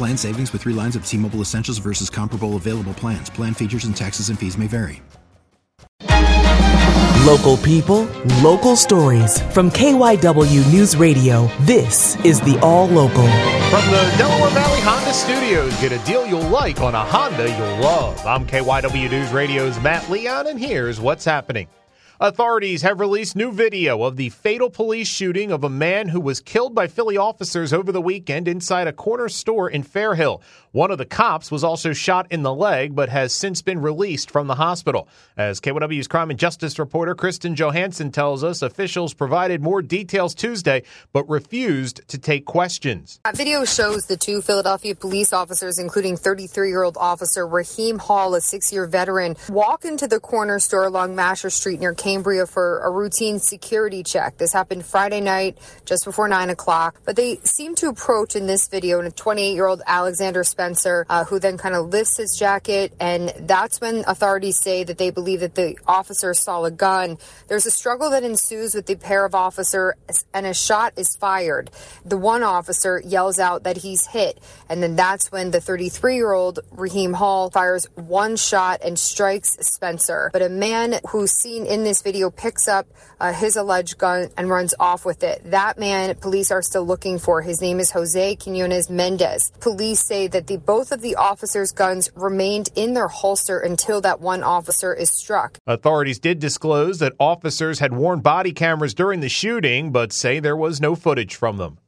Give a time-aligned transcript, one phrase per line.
[0.00, 3.28] Plan savings with three lines of T Mobile Essentials versus comparable available plans.
[3.28, 5.02] Plan features and taxes and fees may vary.
[7.26, 8.04] Local people,
[8.40, 9.42] local stories.
[9.52, 13.28] From KYW News Radio, this is the All Local.
[13.68, 17.84] From the Delaware Valley Honda Studios, get a deal you'll like on a Honda you'll
[17.84, 18.24] love.
[18.24, 21.68] I'm KYW News Radio's Matt Leon, and here's what's happening.
[22.22, 26.38] Authorities have released new video of the fatal police shooting of a man who was
[26.38, 30.42] killed by Philly officers over the weekend inside a corner store in Fairhill.
[30.72, 34.30] One of the cops was also shot in the leg, but has since been released
[34.30, 35.08] from the hospital.
[35.34, 40.82] As KYW's crime and justice reporter Kristen Johanson tells us, officials provided more details Tuesday,
[41.14, 43.18] but refused to take questions.
[43.24, 48.34] That video shows the two Philadelphia police officers, including 33 year old officer Raheem Hall,
[48.34, 52.80] a six year veteran, walk into the corner store along Mascher Street near Cambria for
[52.80, 54.36] a routine security check.
[54.36, 57.00] This happened Friday night, just before 9 o'clock.
[57.04, 61.06] But they seem to approach in this video, and a 28 year old Alexander Spencer,
[61.08, 62.92] uh, who then kind of lifts his jacket.
[62.98, 67.16] And that's when authorities say that they believe that the officer saw a gun.
[67.46, 69.94] There's a struggle that ensues with the pair of officers,
[70.34, 71.70] and a shot is fired.
[72.04, 74.42] The one officer yells out that he's hit.
[74.68, 79.56] And then that's when the 33 year old Raheem Hall fires one shot and strikes
[79.60, 80.30] Spencer.
[80.32, 82.86] But a man who's seen in this video picks up
[83.20, 85.42] uh, his alleged gun and runs off with it.
[85.44, 87.42] That man, police are still looking for.
[87.42, 89.50] His name is Jose Quinones Mendez.
[89.60, 94.20] Police say that the both of the officers' guns remained in their holster until that
[94.20, 95.58] one officer is struck.
[95.66, 100.56] Authorities did disclose that officers had worn body cameras during the shooting, but say there
[100.56, 101.78] was no footage from them.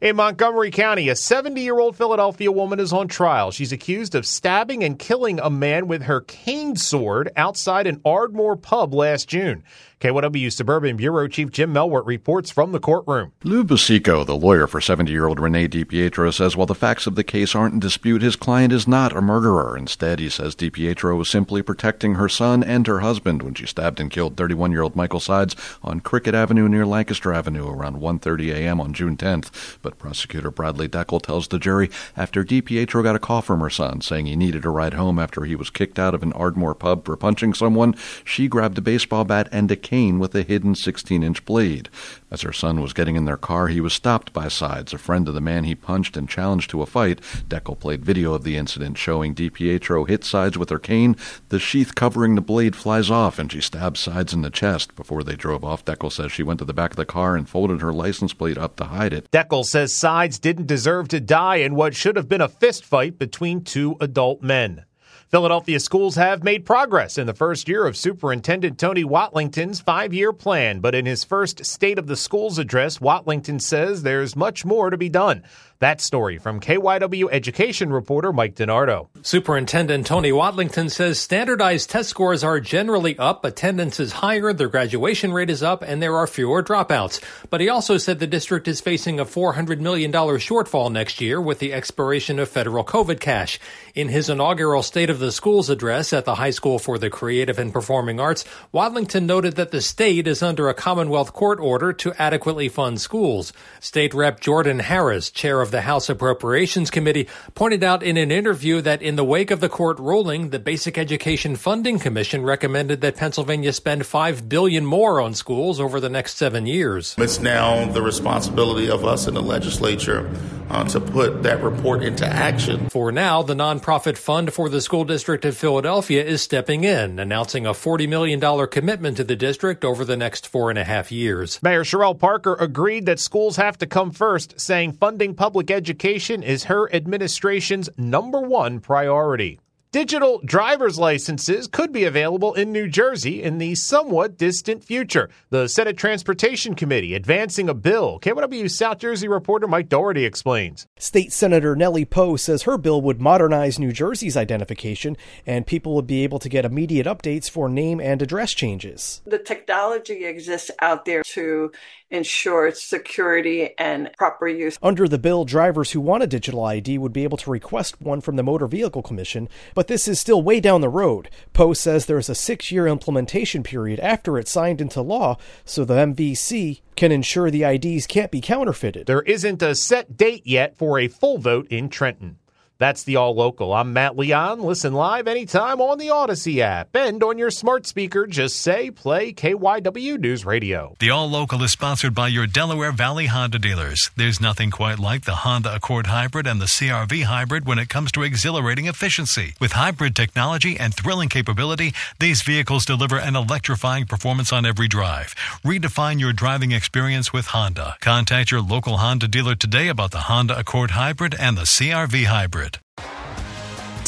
[0.00, 3.50] In Montgomery County, a 70 year old Philadelphia woman is on trial.
[3.50, 8.56] She's accused of stabbing and killing a man with her cane sword outside an Ardmore
[8.56, 9.62] pub last June.
[10.00, 13.32] KYW Suburban Bureau Chief Jim Melwert reports from the courtroom.
[13.44, 17.16] Lou Busico, the lawyer for 70 year old Renee DiPietro, says while the facts of
[17.16, 19.76] the case aren't in dispute, his client is not a murderer.
[19.76, 24.00] Instead, he says DiPietro was simply protecting her son and her husband when she stabbed
[24.00, 28.54] and killed 31 year old Michael Sides on Cricket Avenue near Lancaster Avenue around 1.30
[28.54, 28.80] a.m.
[28.80, 29.76] on June 10th.
[29.82, 34.00] But prosecutor Bradley Deckel tells the jury after DiPietro got a call from her son
[34.00, 37.04] saying he needed a ride home after he was kicked out of an Ardmore pub
[37.04, 41.22] for punching someone, she grabbed a baseball bat and a cane with a hidden 16
[41.22, 41.88] inch blade.
[42.30, 45.26] As her son was getting in their car, he was stopped by Sides, a friend
[45.26, 47.20] of the man he punched and challenged to a fight.
[47.48, 51.16] Deckel played video of the incident showing DiPietro hit Sides with her cane.
[51.48, 54.94] The sheath covering the blade flies off and she stabs Sides in the chest.
[54.94, 57.48] Before they drove off, Deckel says she went to the back of the car and
[57.48, 59.30] folded her license plate up to hide it.
[59.32, 63.62] Deckel says Sides didn't deserve to die in what should have been a fistfight between
[63.62, 64.84] two adult men.
[65.30, 70.32] Philadelphia schools have made progress in the first year of Superintendent Tony Watlington's five year
[70.32, 74.90] plan, but in his first State of the Schools address, Watlington says there's much more
[74.90, 75.44] to be done.
[75.78, 79.08] That story from KYW education reporter Mike DeNardo.
[79.22, 85.32] Superintendent Tony Watlington says standardized test scores are generally up, attendance is higher, the graduation
[85.32, 87.22] rate is up, and there are fewer dropouts.
[87.48, 91.60] But he also said the district is facing a $400 million shortfall next year with
[91.60, 93.58] the expiration of federal COVID cash.
[93.94, 97.58] In his inaugural State of the Schools address at the High School for the Creative
[97.58, 98.44] and Performing Arts,
[98.74, 103.52] Watlington noted that the state is under a Commonwealth court order to adequately fund schools.
[103.78, 108.80] State Rep Jordan Harris, chair of the House Appropriations Committee, pointed out in an interview
[108.80, 113.16] that in the wake of the court ruling, the Basic Education Funding Commission recommended that
[113.16, 117.14] Pennsylvania spend 5 billion more on schools over the next seven years.
[117.18, 120.30] It's now the responsibility of us in the legislature
[120.70, 122.88] uh, to put that report into action.
[122.88, 127.66] For now, the nonprofit fund for the school district of Philadelphia is stepping in, announcing
[127.66, 131.60] a $40 million commitment to the district over the next four and a half years.
[131.64, 136.64] Mayor Cherelle Parker agreed that schools have to come first, saying funding public education is
[136.64, 139.58] her administration's number one priority.
[139.92, 145.28] Digital driver's licenses could be available in New Jersey in the somewhat distant future.
[145.48, 148.20] The Senate Transportation Committee advancing a bill.
[148.20, 150.86] KYW South Jersey reporter Mike Dougherty explains.
[150.96, 156.06] State Senator Nellie Pou says her bill would modernize New Jersey's identification and people would
[156.06, 159.22] be able to get immediate updates for name and address changes.
[159.26, 161.72] The technology exists out there to
[162.10, 164.78] ensure security and proper use.
[164.82, 168.20] Under the bill, drivers who want a digital ID would be able to request one
[168.20, 169.48] from the Motor Vehicle Commission,
[169.80, 171.30] but this is still way down the road.
[171.54, 175.86] Pou says there is a six year implementation period after it's signed into law, so
[175.86, 179.06] the MVC can ensure the IDs can't be counterfeited.
[179.06, 182.36] There isn't a set date yet for a full vote in Trenton.
[182.80, 183.74] That's the All Local.
[183.74, 184.62] I'm Matt Leon.
[184.62, 188.26] Listen live anytime on the Audacy app and on your smart speaker.
[188.26, 190.96] Just say play KYW News Radio.
[190.98, 194.10] The All Local is sponsored by your Delaware Valley Honda dealers.
[194.16, 198.12] There's nothing quite like the Honda Accord Hybrid and the CRV Hybrid when it comes
[198.12, 199.56] to exhilarating efficiency.
[199.60, 205.34] With hybrid technology and thrilling capability, these vehicles deliver an electrifying performance on every drive.
[205.62, 207.96] Redefine your driving experience with Honda.
[208.00, 212.69] Contact your local Honda dealer today about the Honda Accord Hybrid and the CRV Hybrid.